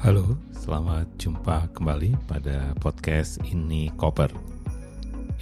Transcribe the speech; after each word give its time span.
Halo, 0.00 0.32
selamat 0.56 1.12
jumpa 1.20 1.68
kembali 1.76 2.16
pada 2.24 2.72
podcast 2.80 3.36
Ini 3.44 3.92
Koper. 4.00 4.32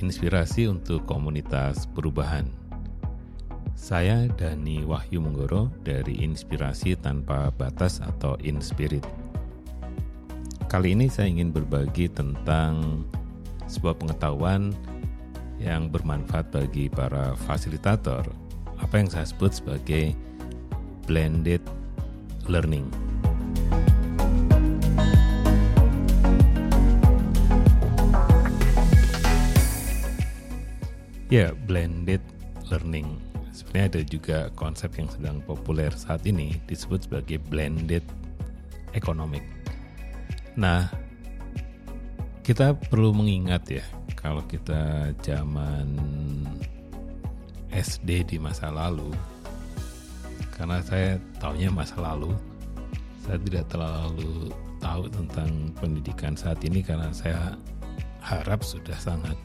Inspirasi 0.03 0.67
untuk 0.67 1.07
komunitas 1.07 1.87
perubahan. 1.87 2.43
Saya 3.79 4.27
Dani 4.27 4.83
Wahyu 4.83 5.23
Menggoro 5.23 5.71
dari 5.87 6.27
Inspirasi 6.27 6.99
Tanpa 6.99 7.55
Batas 7.55 8.03
atau 8.03 8.35
Inspirit. 8.43 9.07
Kali 10.67 10.91
ini 10.91 11.07
saya 11.07 11.31
ingin 11.31 11.55
berbagi 11.55 12.11
tentang 12.11 13.07
sebuah 13.71 13.95
pengetahuan 13.95 14.75
yang 15.63 15.87
bermanfaat 15.87 16.51
bagi 16.51 16.91
para 16.91 17.39
fasilitator, 17.47 18.27
apa 18.83 18.95
yang 18.99 19.07
saya 19.07 19.23
sebut 19.23 19.55
sebagai 19.55 20.19
blended 21.07 21.63
learning. 22.51 23.08
Ya, 31.29 31.53
blended 31.53 32.25
learning. 32.73 33.21
Sebenarnya 33.53 33.87
ada 33.93 34.03
juga 34.09 34.39
konsep 34.57 34.97
yang 34.97 35.13
sedang 35.13 35.45
populer 35.45 35.93
saat 35.93 36.25
ini 36.25 36.57
disebut 36.65 37.05
sebagai 37.05 37.37
blended 37.53 38.01
economic. 38.97 39.45
Nah, 40.57 40.89
kita 42.41 42.73
perlu 42.73 43.13
mengingat 43.13 43.61
ya, 43.69 43.85
kalau 44.17 44.41
kita 44.49 45.13
zaman 45.21 46.01
SD 47.77 48.25
di 48.25 48.37
masa 48.41 48.73
lalu, 48.73 49.13
karena 50.57 50.81
saya 50.81 51.21
tahunya 51.37 51.69
masa 51.69 52.01
lalu, 52.01 52.33
saya 53.29 53.37
tidak 53.45 53.69
terlalu 53.69 54.49
tahu 54.81 55.05
tentang 55.13 55.77
pendidikan 55.77 56.33
saat 56.33 56.57
ini 56.65 56.81
karena 56.81 57.13
saya 57.13 57.53
harap 58.25 58.65
sudah 58.65 58.97
sangat 58.97 59.37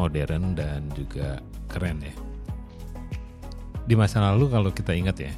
modern 0.00 0.56
dan 0.56 0.88
juga 0.96 1.44
keren 1.68 2.00
ya. 2.00 2.14
Di 3.84 3.92
masa 3.92 4.24
lalu 4.32 4.48
kalau 4.48 4.70
kita 4.72 4.96
ingat 4.96 5.16
ya, 5.20 5.32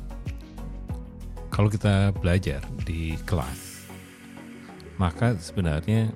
kalau 1.51 1.67
kita 1.67 2.15
belajar 2.15 2.63
di 2.87 3.19
kelas, 3.27 3.91
maka 5.03 5.35
sebenarnya 5.35 6.15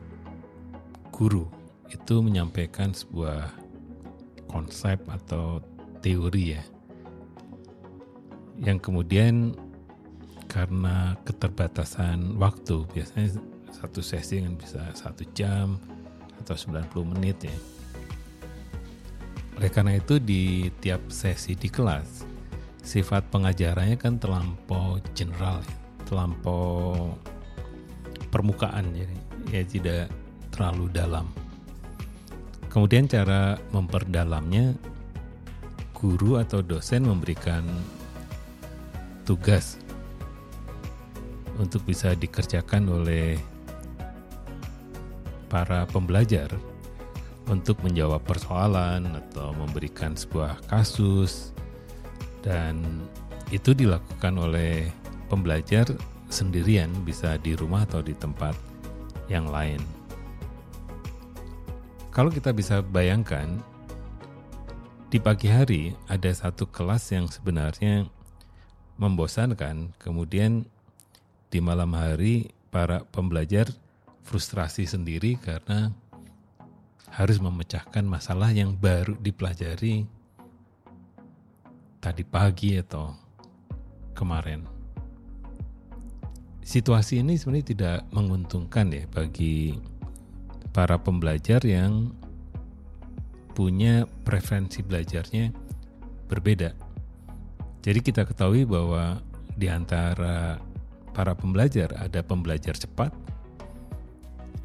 guru 1.10 1.50
itu 1.90 2.22
menyampaikan 2.22 2.94
sebuah 2.94 3.50
konsep 4.46 5.00
atau 5.10 5.58
teori 6.04 6.54
ya, 6.54 6.62
yang 8.62 8.78
kemudian 8.78 9.58
karena 10.46 11.18
keterbatasan 11.26 12.38
waktu, 12.38 12.86
biasanya 12.94 13.42
satu 13.74 14.00
sesi 14.00 14.40
kan 14.40 14.54
bisa 14.56 14.80
satu 14.94 15.26
jam 15.36 15.76
atau 16.40 16.54
90 16.54 17.12
menit 17.16 17.36
ya 17.44 17.56
oleh 19.56 19.70
karena 19.72 19.96
itu 19.96 20.20
di 20.20 20.68
tiap 20.84 21.08
sesi 21.08 21.56
di 21.56 21.72
kelas 21.72 22.28
sifat 22.86 23.26
pengajarannya 23.34 23.98
kan 23.98 24.20
terlampau 24.22 25.02
general, 25.10 25.58
ya, 25.64 25.74
terlampau 26.06 27.10
permukaan 28.30 28.94
jadi 28.94 29.16
ya 29.50 29.62
tidak 29.66 30.04
terlalu 30.54 30.86
dalam. 30.94 31.26
Kemudian 32.70 33.08
cara 33.08 33.56
memperdalamnya 33.72 34.76
guru 35.96 36.36
atau 36.36 36.60
dosen 36.60 37.08
memberikan 37.08 37.64
tugas 39.24 39.80
untuk 41.56 41.82
bisa 41.88 42.12
dikerjakan 42.12 42.84
oleh 42.86 43.40
para 45.48 45.88
pembelajar 45.88 46.52
untuk 47.46 47.78
menjawab 47.82 48.22
persoalan 48.26 49.06
atau 49.06 49.54
memberikan 49.54 50.18
sebuah 50.18 50.58
kasus 50.66 51.54
dan 52.42 52.82
itu 53.54 53.74
dilakukan 53.74 54.34
oleh 54.38 54.90
pembelajar 55.30 55.86
sendirian 56.26 56.90
bisa 57.06 57.38
di 57.38 57.54
rumah 57.54 57.86
atau 57.86 58.02
di 58.02 58.14
tempat 58.14 58.54
yang 59.30 59.46
lain. 59.50 59.78
Kalau 62.10 62.32
kita 62.32 62.50
bisa 62.50 62.80
bayangkan 62.82 63.60
di 65.06 65.22
pagi 65.22 65.46
hari 65.46 65.94
ada 66.10 66.32
satu 66.32 66.66
kelas 66.66 67.14
yang 67.14 67.30
sebenarnya 67.30 68.10
membosankan, 68.96 69.94
kemudian 70.00 70.66
di 71.52 71.58
malam 71.62 71.94
hari 71.94 72.50
para 72.72 73.06
pembelajar 73.14 73.70
frustrasi 74.26 74.88
sendiri 74.88 75.38
karena 75.38 75.94
harus 77.12 77.38
memecahkan 77.38 78.02
masalah 78.02 78.50
yang 78.50 78.74
baru 78.74 79.14
dipelajari 79.18 80.06
tadi 82.02 82.22
pagi 82.22 82.78
atau 82.78 83.14
kemarin. 84.14 84.62
Situasi 86.66 87.22
ini 87.22 87.38
sebenarnya 87.38 87.66
tidak 87.70 87.98
menguntungkan 88.10 88.90
ya 88.90 89.06
bagi 89.06 89.78
para 90.74 90.98
pembelajar 90.98 91.62
yang 91.62 92.10
punya 93.54 94.04
preferensi 94.26 94.82
belajarnya 94.82 95.54
berbeda. 96.26 96.74
Jadi 97.86 98.00
kita 98.02 98.26
ketahui 98.26 98.66
bahwa 98.66 99.22
di 99.54 99.70
antara 99.70 100.58
para 101.14 101.32
pembelajar 101.32 101.94
ada 101.96 102.20
pembelajar 102.20 102.74
cepat, 102.74 103.14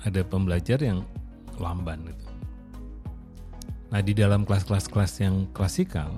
ada 0.04 0.22
pembelajar 0.26 0.82
yang 0.82 1.06
lamban 1.62 2.02
gitu. 2.10 2.31
Nah, 3.92 4.00
di 4.00 4.16
dalam 4.16 4.48
kelas-kelas 4.48 4.88
kelas 4.88 5.20
yang 5.20 5.52
klasikal, 5.52 6.16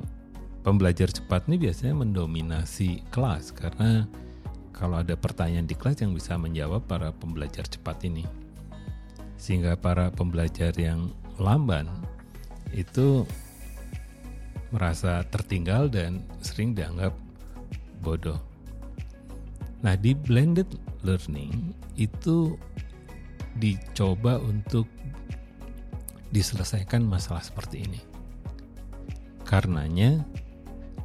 pembelajar 0.62 1.10
cepat 1.10 1.50
ini 1.50 1.58
biasanya 1.58 2.06
mendominasi 2.06 3.02
kelas 3.10 3.50
karena 3.50 4.06
kalau 4.70 5.02
ada 5.02 5.18
pertanyaan 5.18 5.66
di 5.66 5.74
kelas 5.74 6.06
yang 6.06 6.14
bisa 6.14 6.38
menjawab 6.38 6.86
para 6.86 7.10
pembelajar 7.10 7.66
cepat 7.66 8.06
ini. 8.06 8.30
Sehingga 9.42 9.74
para 9.74 10.14
pembelajar 10.14 10.70
yang 10.78 11.10
lamban 11.42 11.90
itu 12.78 13.26
merasa 14.70 15.26
tertinggal 15.34 15.90
dan 15.90 16.22
sering 16.46 16.78
dianggap 16.78 17.18
bodoh. 18.06 18.38
Nah, 19.82 19.98
di 19.98 20.14
blended 20.14 20.70
learning 21.02 21.74
itu 21.98 22.54
dicoba 23.58 24.38
untuk 24.38 24.86
diselesaikan 26.34 27.06
masalah 27.06 27.46
seperti 27.46 27.86
ini. 27.86 28.02
Karenanya 29.46 30.26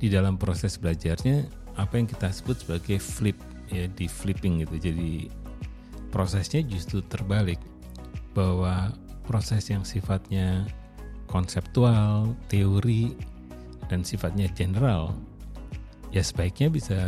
di 0.00 0.08
dalam 0.08 0.40
proses 0.40 0.80
belajarnya 0.80 1.44
apa 1.76 2.00
yang 2.00 2.08
kita 2.08 2.32
sebut 2.32 2.64
sebagai 2.64 2.96
flip 2.96 3.36
ya 3.68 3.84
di 3.92 4.08
flipping 4.08 4.64
gitu. 4.64 4.90
Jadi 4.90 5.28
prosesnya 6.08 6.64
justru 6.64 7.04
terbalik 7.04 7.60
bahwa 8.32 8.96
proses 9.28 9.68
yang 9.68 9.84
sifatnya 9.84 10.64
konseptual, 11.28 12.32
teori 12.48 13.12
dan 13.92 14.00
sifatnya 14.00 14.48
general 14.56 15.12
ya 16.08 16.24
sebaiknya 16.24 16.72
bisa 16.72 17.00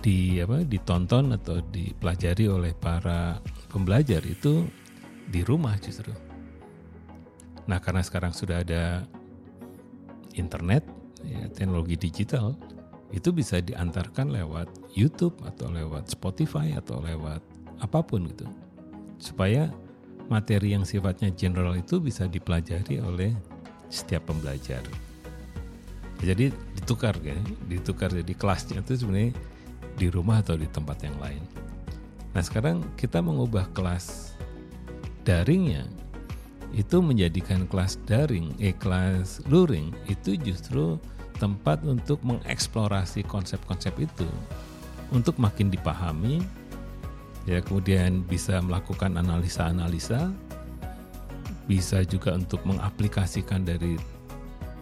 di 0.00 0.38
apa 0.40 0.64
ditonton 0.64 1.34
atau 1.34 1.60
dipelajari 1.60 2.46
oleh 2.48 2.72
para 2.72 3.36
pembelajar 3.68 4.22
itu 4.24 4.64
di 5.28 5.44
rumah 5.44 5.76
justru. 5.82 6.29
Nah, 7.70 7.78
karena 7.78 8.02
sekarang 8.02 8.34
sudah 8.34 8.66
ada 8.66 9.06
internet, 10.34 10.82
ya, 11.22 11.46
teknologi 11.54 11.94
digital, 11.94 12.58
itu 13.14 13.30
bisa 13.30 13.62
diantarkan 13.62 14.34
lewat 14.34 14.66
YouTube 14.90 15.38
atau 15.46 15.70
lewat 15.70 16.10
Spotify 16.10 16.74
atau 16.74 16.98
lewat 16.98 17.38
apa 17.78 18.02
pun 18.02 18.26
gitu. 18.26 18.46
Supaya 19.22 19.70
materi 20.26 20.74
yang 20.74 20.82
sifatnya 20.82 21.30
general 21.30 21.78
itu 21.78 22.02
bisa 22.02 22.26
dipelajari 22.26 22.98
oleh 22.98 23.30
setiap 23.86 24.26
pembelajar. 24.26 24.82
Jadi 26.22 26.50
ditukar 26.74 27.18
ya, 27.22 27.38
ditukar 27.70 28.10
jadi 28.10 28.34
kelasnya 28.34 28.82
itu 28.82 29.06
sebenarnya 29.06 29.32
di 29.94 30.06
rumah 30.10 30.42
atau 30.42 30.58
di 30.58 30.66
tempat 30.66 31.06
yang 31.06 31.16
lain. 31.22 31.42
Nah 32.30 32.42
sekarang 32.42 32.82
kita 32.94 33.18
mengubah 33.18 33.66
kelas 33.74 34.38
daringnya 35.26 35.88
itu 36.70 37.02
menjadikan 37.02 37.66
kelas 37.66 37.98
daring, 38.06 38.54
eh 38.62 38.74
kelas 38.76 39.42
luring 39.50 39.90
itu 40.06 40.38
justru 40.38 40.96
tempat 41.40 41.80
untuk 41.82 42.20
mengeksplorasi 42.22 43.24
konsep-konsep 43.24 43.96
itu 43.96 44.28
untuk 45.10 45.40
makin 45.40 45.72
dipahami 45.72 46.44
ya 47.48 47.64
kemudian 47.64 48.22
bisa 48.28 48.60
melakukan 48.60 49.16
analisa-analisa 49.16 50.30
bisa 51.64 52.04
juga 52.04 52.36
untuk 52.36 52.60
mengaplikasikan 52.68 53.64
dari 53.64 53.96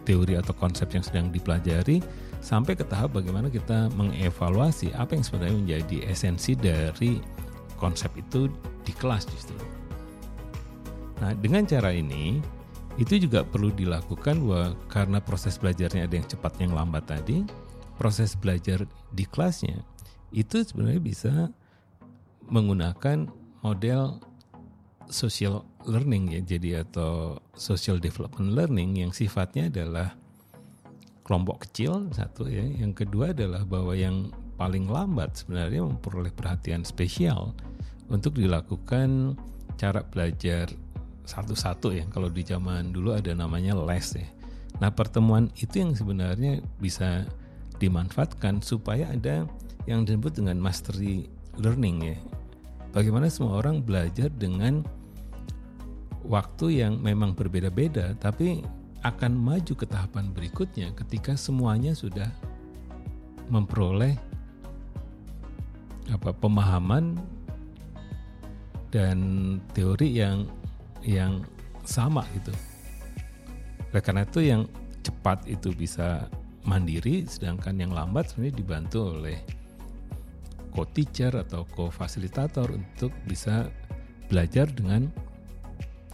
teori 0.03 0.35
atau 0.35 0.51
konsep 0.57 0.89
yang 0.91 1.05
sedang 1.05 1.31
dipelajari 1.31 2.03
sampai 2.43 2.73
ke 2.75 2.83
tahap 2.87 3.13
bagaimana 3.15 3.47
kita 3.47 3.87
mengevaluasi 3.93 4.91
apa 4.97 5.15
yang 5.15 5.23
sebenarnya 5.23 5.57
menjadi 5.59 5.97
esensi 6.11 6.57
dari 6.57 7.21
konsep 7.77 8.11
itu 8.17 8.51
di 8.83 8.91
kelas 8.95 9.27
justru. 9.29 9.55
Nah, 11.19 11.35
dengan 11.35 11.67
cara 11.67 11.91
ini 11.91 12.39
itu 12.99 13.15
juga 13.15 13.47
perlu 13.47 13.71
dilakukan 13.71 14.43
bahwa 14.43 14.75
karena 14.91 15.19
proses 15.23 15.55
belajarnya 15.55 16.07
ada 16.07 16.15
yang 16.19 16.27
cepat 16.27 16.53
yang 16.59 16.75
lambat 16.75 17.07
tadi, 17.07 17.47
proses 17.99 18.35
belajar 18.35 18.83
di 19.11 19.27
kelasnya 19.27 19.83
itu 20.29 20.61
sebenarnya 20.61 21.01
bisa 21.01 21.33
menggunakan 22.49 23.29
model 23.65 24.21
social 25.09 25.65
learning 25.89 26.37
ya 26.37 26.41
jadi 26.45 26.85
atau 26.85 27.41
social 27.57 27.97
development 27.97 28.53
learning 28.53 29.01
yang 29.01 29.11
sifatnya 29.11 29.73
adalah 29.73 30.13
kelompok 31.25 31.65
kecil 31.69 32.09
satu 32.13 32.49
ya. 32.49 32.61
Yang 32.61 33.05
kedua 33.05 33.33
adalah 33.33 33.65
bahwa 33.65 33.93
yang 33.93 34.33
paling 34.57 34.89
lambat 34.89 35.45
sebenarnya 35.45 35.85
memperoleh 35.85 36.33
perhatian 36.33 36.85
spesial 36.85 37.53
untuk 38.09 38.37
dilakukan 38.37 39.37
cara 39.77 40.01
belajar 40.05 40.69
satu-satu 41.29 41.93
ya. 41.93 42.05
Kalau 42.09 42.33
di 42.33 42.41
zaman 42.41 42.89
dulu 42.89 43.13
ada 43.13 43.29
namanya 43.37 43.77
les 43.77 44.17
ya. 44.17 44.25
Nah 44.81 44.89
pertemuan 44.89 45.53
itu 45.61 45.85
yang 45.85 45.93
sebenarnya 45.93 46.65
bisa 46.81 47.29
dimanfaatkan 47.77 48.65
supaya 48.65 49.13
ada 49.13 49.45
yang 49.85 50.03
disebut 50.03 50.41
dengan 50.41 50.57
mastery 50.57 51.29
learning 51.61 52.15
ya. 52.15 52.17
Bagaimana 52.89 53.29
semua 53.29 53.61
orang 53.61 53.85
belajar 53.85 54.33
dengan 54.33 54.81
waktu 56.25 56.83
yang 56.83 56.97
memang 56.99 57.37
berbeda-beda 57.37 58.17
tapi 58.17 58.65
akan 59.05 59.31
maju 59.31 59.73
ke 59.79 59.85
tahapan 59.87 60.35
berikutnya 60.35 60.91
ketika 60.91 61.39
semuanya 61.39 61.95
sudah 61.95 62.27
memperoleh 63.47 64.19
apa 66.11 66.35
pemahaman 66.35 67.15
dan 68.89 69.17
teori 69.71 70.19
yang 70.19 70.49
yang 71.03 71.45
sama 71.85 72.25
gitu. 72.35 72.53
Oleh 73.89 74.03
karena 74.03 74.23
itu 74.27 74.39
yang 74.45 74.69
cepat 75.01 75.47
itu 75.49 75.73
bisa 75.73 76.29
mandiri 76.67 77.25
sedangkan 77.25 77.79
yang 77.79 77.91
lambat 77.95 78.29
sebenarnya 78.29 78.55
dibantu 78.59 78.99
oleh 79.15 79.39
co-teacher 80.75 81.33
atau 81.33 81.65
co-fasilitator 81.73 82.69
untuk 82.69 83.09
bisa 83.25 83.71
belajar 84.29 84.69
dengan 84.69 85.09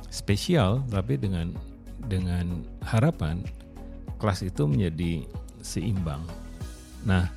spesial 0.08 0.80
tapi 0.88 1.20
dengan 1.20 1.52
dengan 2.08 2.64
harapan 2.86 3.44
kelas 4.22 4.48
itu 4.48 4.64
menjadi 4.64 5.28
seimbang. 5.60 6.24
Nah, 7.04 7.28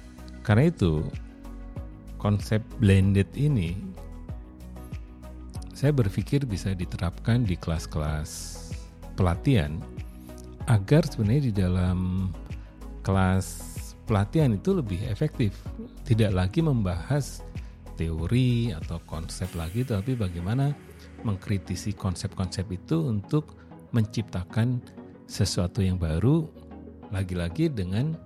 karena 0.46 0.70
itu 0.70 1.02
konsep 2.20 2.62
blended 2.78 3.26
ini 3.34 3.74
saya 5.78 5.94
berpikir 5.94 6.42
bisa 6.42 6.74
diterapkan 6.74 7.46
di 7.46 7.54
kelas-kelas 7.54 8.58
pelatihan 9.14 9.78
agar 10.66 11.06
sebenarnya 11.06 11.42
di 11.46 11.54
dalam 11.54 11.98
kelas 13.06 13.46
pelatihan 14.10 14.58
itu 14.58 14.74
lebih 14.74 14.98
efektif. 15.06 15.54
Tidak 16.02 16.34
lagi 16.34 16.66
membahas 16.66 17.46
teori 17.94 18.74
atau 18.74 18.98
konsep 19.06 19.46
lagi, 19.54 19.86
tapi 19.86 20.18
bagaimana 20.18 20.74
mengkritisi 21.22 21.94
konsep-konsep 21.94 22.66
itu 22.74 23.06
untuk 23.06 23.54
menciptakan 23.94 24.82
sesuatu 25.30 25.78
yang 25.78 25.94
baru 25.94 26.42
lagi-lagi 27.14 27.70
dengan 27.70 28.18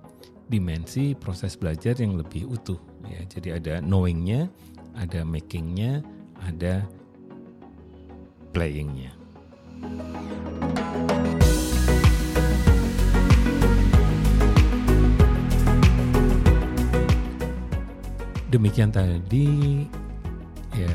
dimensi 0.49 1.13
proses 1.13 1.53
belajar 1.53 2.01
yang 2.01 2.19
lebih 2.19 2.51
utuh 2.51 2.77
ya 3.07 3.23
jadi 3.31 3.49
ada 3.57 3.73
knowingnya 3.79 4.51
ada 4.99 5.23
makingnya 5.23 6.03
ada 6.43 6.83
playingnya 8.53 9.11
demikian 18.53 18.93
tadi 18.93 19.89
ya 20.77 20.93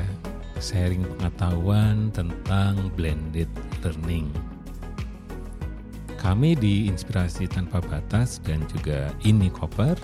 sharing 0.63 1.03
pengetahuan 1.19 2.11
tentang 2.15 2.91
blended 2.95 3.51
learning. 3.83 4.31
Kami 6.19 6.59
di 6.59 6.91
Inspirasi 6.91 7.47
Tanpa 7.47 7.79
Batas 7.79 8.43
dan 8.43 8.63
juga 8.67 9.15
Ini 9.23 9.55
Koper, 9.55 9.95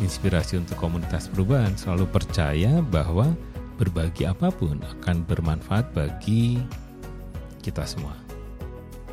inspirasi 0.00 0.56
untuk 0.56 0.80
komunitas 0.80 1.28
perubahan 1.28 1.76
selalu 1.76 2.08
percaya 2.08 2.80
bahwa 2.80 3.36
berbagi 3.78 4.26
apa 4.26 4.50
pun 4.50 4.82
akan 4.82 5.22
bermanfaat 5.24 5.94
bagi 5.94 6.58
kita 7.62 7.86
semua. 7.86 8.18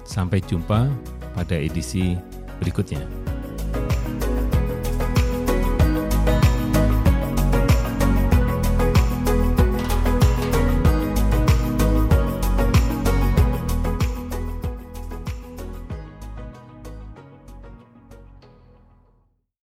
Sampai 0.04 0.42
jumpa 0.42 0.90
pada 1.38 1.56
edisi 1.56 2.18
berikutnya. 2.58 3.35